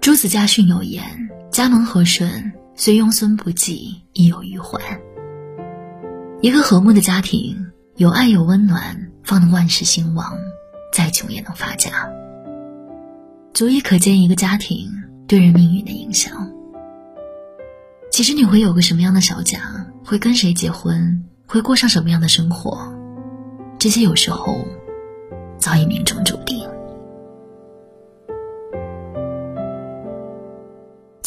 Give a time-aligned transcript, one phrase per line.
[0.00, 4.80] 朱子家训有言：“家门和顺，虽庸孙不济，亦有余欢。”
[6.40, 7.66] 一个和睦的家庭，
[7.96, 10.38] 有爱有温暖，方能万事兴旺，
[10.92, 12.10] 再穷也能发家。
[13.52, 14.88] 足以可见一个家庭
[15.26, 16.50] 对人命运的影响。
[18.10, 19.60] 其实你会有个什么样的小家，
[20.04, 22.94] 会跟谁结婚，会过上什么样的生活，
[23.78, 24.64] 这些有时候
[25.58, 26.66] 早已命中注定。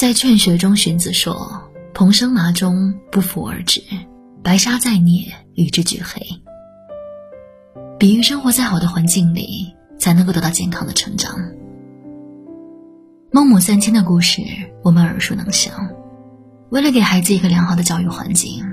[0.02, 1.62] 在《劝学》中，荀子说
[1.94, 3.82] ：“蓬生麻中，不服而止；
[4.42, 6.20] 白沙在涅，与之俱黑。”
[8.00, 11.36] 比喻生活在好的环境里，才能够得到健康的成长。
[13.32, 14.42] 孟母三迁的故事，
[14.84, 15.72] 我们耳熟能详。
[16.72, 18.66] 为了给孩子一个良好的教育环境，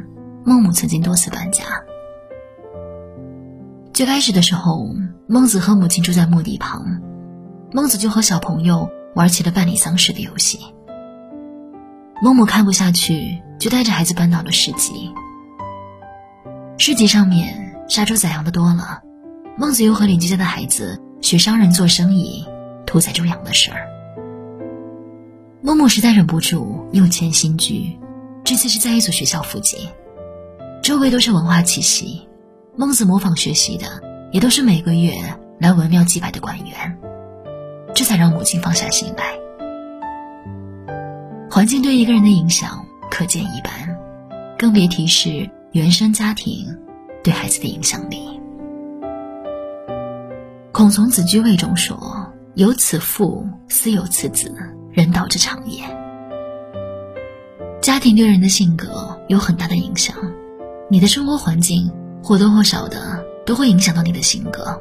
[0.47, 1.63] 孟母曾经多次搬家。
[3.93, 4.89] 最开始的时候，
[5.27, 7.03] 孟子和母亲住在墓地旁，
[7.71, 10.59] 孟子就和小朋友玩起了办理丧事的游戏。
[12.21, 15.13] 孟母看不下去，就带着孩子搬到了市集。
[16.77, 19.01] 市集上面杀猪宰羊的多了，
[19.57, 22.45] 孟子又和邻居家的孩子学商人做生意，
[22.85, 23.87] 屠宰猪羊的事儿。
[25.63, 27.97] 孟母实在忍不住，又迁新居，
[28.43, 29.79] 这次是在一所学校附近，
[30.83, 32.27] 周围都是文化气息。
[32.77, 33.87] 孟子模仿学习的，
[34.33, 35.13] 也都是每个月
[35.61, 36.99] 来文庙祭拜的官员，
[37.95, 39.38] 这才让母亲放下心来。
[41.59, 43.73] 环境对一个人的影响可见一斑，
[44.57, 46.65] 更别提是原生家庭
[47.21, 48.41] 对孩子的影响力。
[50.71, 54.55] 孔从《子居位》中说：“有此父，斯有此子，
[54.93, 55.83] 人道之常也。”
[57.83, 60.15] 家庭对人的性格有很大的影响，
[60.89, 64.81] 你的生活环境或多或少的都会影响到你的性格。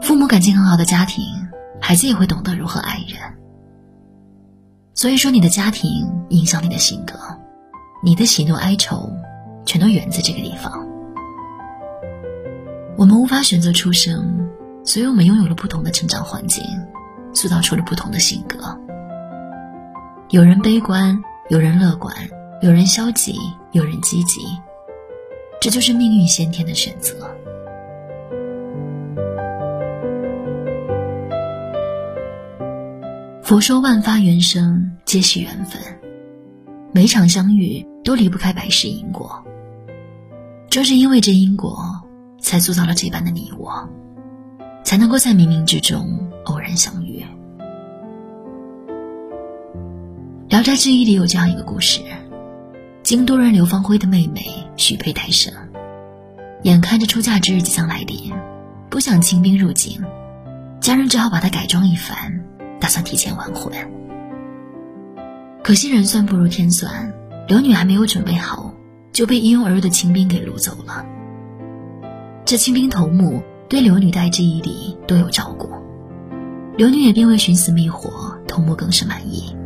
[0.00, 1.22] 父母感情很好的家庭，
[1.82, 3.20] 孩子也会懂得如何爱人。
[5.04, 7.12] 所以说，你的家庭影响你的性格，
[8.02, 9.12] 你的喜怒哀愁，
[9.66, 10.88] 全都源自这个地方。
[12.96, 14.48] 我们无法选择出生，
[14.82, 16.64] 所以我们拥有了不同的成长环境，
[17.34, 18.56] 塑造出了不同的性格。
[20.30, 22.16] 有人悲观，有人乐观，
[22.62, 23.38] 有人消极，
[23.72, 24.40] 有人积极，
[25.60, 27.30] 这就是命运先天的选择。
[33.44, 35.78] 佛说万法缘生，皆系缘分。
[36.92, 39.44] 每场相遇都离不开百世因果。
[40.70, 41.78] 正是因为这因果，
[42.40, 43.86] 才塑造了这般的你我，
[44.82, 47.22] 才能够在冥冥之中偶然相遇。
[50.50, 52.00] 《聊斋志异》里有这样一个故事：
[53.02, 54.42] 京都人刘芳辉的妹妹
[54.78, 55.52] 许佩胎生，
[56.62, 58.32] 眼看着出嫁之日即将来临，
[58.88, 60.02] 不想清兵入京，
[60.80, 62.42] 家人只好把她改装一番。
[62.84, 63.72] 打算提前完婚，
[65.62, 67.14] 可惜人算不如天算，
[67.48, 68.74] 刘女还没有准备好，
[69.10, 71.02] 就被一拥而入的清兵给掳走了。
[72.44, 75.70] 这清兵头目对刘女待之以礼，多有照顾，
[76.76, 79.56] 刘女也并未寻死觅活，头目更是满意。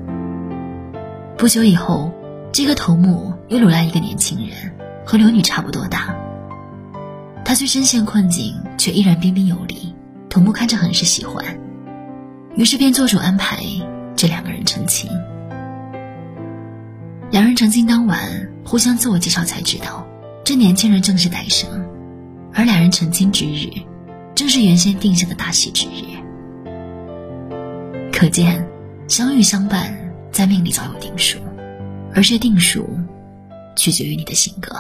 [1.37, 2.13] 不久以后，
[2.53, 4.73] 这个头目又掳来一个年轻人，
[5.05, 6.15] 和刘女差不多大。
[7.45, 9.93] 他虽身陷困境，却依然彬彬有礼，
[10.31, 11.58] 头目看着很是喜欢。
[12.59, 13.63] 于是便做主安排
[14.17, 15.09] 这两个人成亲。
[17.31, 18.21] 两人成亲当晚，
[18.65, 20.05] 互相自我介绍，才知道
[20.45, 21.71] 这年轻人正是戴生，
[22.53, 23.71] 而两人成亲之日，
[24.35, 26.19] 正是原先定下的大喜之日。
[28.13, 28.69] 可见，
[29.07, 29.97] 相遇相伴
[30.33, 31.39] 在命里早有定数，
[32.13, 32.85] 而这定数，
[33.77, 34.75] 取决于你的性格。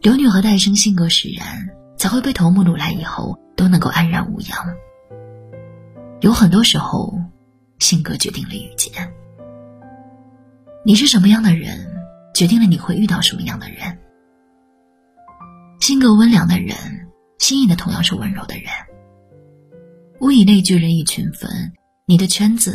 [0.00, 1.68] 刘女和戴生性格使然，
[1.98, 4.56] 才会被头目掳来以后都能够安然无恙。
[6.20, 7.14] 有很多时候，
[7.78, 8.92] 性格决定了遇见。
[10.84, 11.90] 你是什么样的人，
[12.34, 13.98] 决定了你会遇到什么样的人。
[15.80, 16.76] 性格温良的人，
[17.38, 18.66] 吸引的同样是温柔的人。
[20.20, 21.72] 物以类聚，人以群分。
[22.04, 22.74] 你的圈子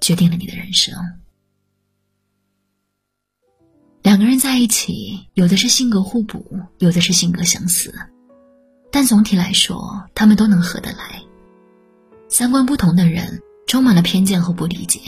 [0.00, 0.94] 决定了你的人生。
[4.02, 6.44] 两个人在一起，有的是性格互补，
[6.78, 7.94] 有的是性格相似，
[8.90, 11.22] 但总体来说，他们都能合得来。
[12.32, 15.00] 三观不同的人，充满了偏见和不理解，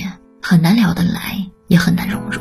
[0.43, 2.41] 很难聊得来，也很难融入。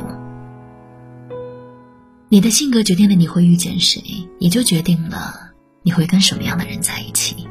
[2.30, 5.52] 你的性格决定了你会遇见谁，也就决定了
[5.84, 7.48] 你会跟什么样的人在一起。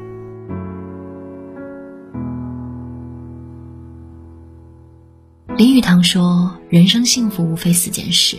[5.55, 8.35] 林语堂说：“人生幸福无非四件事，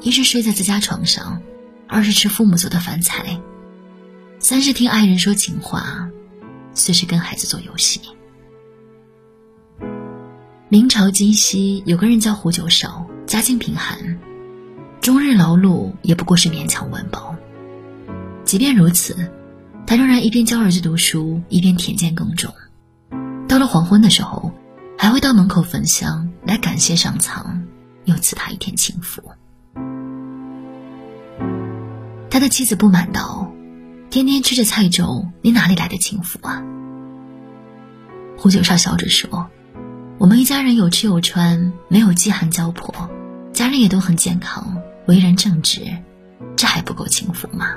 [0.00, 1.40] 一是睡在自家床上，
[1.86, 3.40] 二是吃父母做的饭菜，
[4.40, 6.10] 三是听爱人说情话，
[6.74, 8.00] 四是跟孩子做游戏。”
[10.68, 14.18] 明朝金溪有个人叫胡九少，家境贫寒，
[15.00, 17.36] 终日劳碌也不过是勉强温饱。
[18.44, 19.30] 即便如此，
[19.86, 22.52] 他仍然一边教儿子读书，一边田间耕种。
[23.46, 24.50] 到了黄昏的时候，
[24.98, 27.62] 还会到门口焚香来感谢上苍，
[28.04, 29.22] 又赐他一天清福。
[32.28, 33.52] 他的妻子不满道
[34.10, 36.60] ：“天天吃着菜粥，你哪里来的清福啊？”
[38.36, 39.48] 胡九少笑着说
[40.18, 43.10] ：“我们一家人有吃有穿，没有饥寒交迫，
[43.52, 44.76] 家人也都很健康，
[45.06, 45.82] 为人正直，
[46.56, 47.74] 这还不够幸福吗？”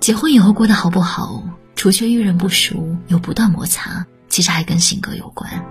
[0.00, 1.42] 结婚以后过得好不好，
[1.76, 5.64] 除却遇人不淑，有不断摩擦，其实还跟性格有关。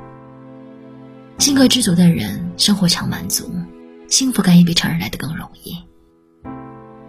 [1.38, 3.54] 性格知足的人，生活常满足。
[4.08, 5.78] 幸福感也比常人来的更容易，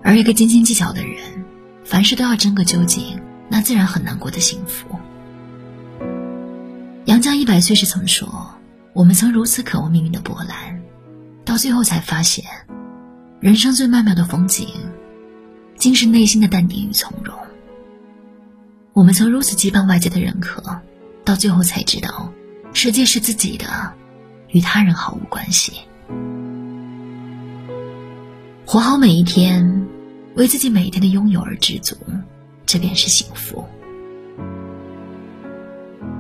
[0.03, 1.45] 而一个斤斤计较的人，
[1.85, 4.87] 凡事都要争个究竟，那自然很难过的幸福。
[7.07, 8.49] 杨绛一百岁时曾说
[8.95, 10.81] ：“我们曾如此渴望命运的波澜，
[11.45, 12.45] 到最后才发现，
[13.41, 14.69] 人生最曼妙的风景，
[15.77, 17.37] 竟是内心的淡定与从容。
[18.93, 20.63] 我们曾如此期盼外界的认可，
[21.25, 22.33] 到最后才知道，
[22.73, 23.67] 世界是自己的，
[24.51, 25.73] 与他人毫无关系。”
[28.65, 29.89] 活好每一天，
[30.37, 31.97] 为自己每一天的拥有而知足，
[32.65, 33.67] 这便是幸福。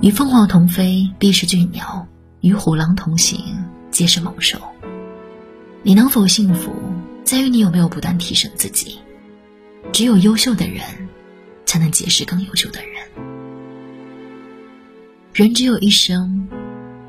[0.02, 2.04] 与凤凰同飞，必是俊鸟；
[2.40, 3.40] 与虎狼同行，
[3.92, 4.58] 皆是猛兽。
[5.84, 6.74] 你能否幸福，
[7.22, 8.98] 在于你有没有不断提升自己。
[9.92, 10.82] 只有优秀的人，
[11.64, 12.90] 才能结识更优秀的人。
[15.32, 16.48] 人只有一生，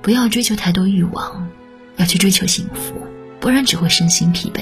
[0.03, 1.49] 不要追求太多欲望，
[1.97, 2.93] 要去追求幸福，
[3.39, 4.61] 不然只会身心疲惫。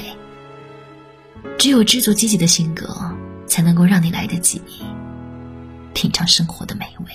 [1.57, 3.13] 只有知足积极的性格，
[3.45, 4.61] 才能够让你来得及
[5.93, 7.07] 品尝生活的美味。